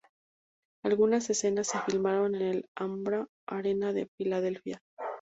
Algunas 0.83 1.29
escenas 1.29 1.67
se 1.67 1.77
filmaron 1.81 2.33
en 2.33 2.41
el 2.41 2.65
Alhambra 2.75 3.27
Arena 3.45 3.93
de 3.93 4.07
Philadelphia. 4.17 4.81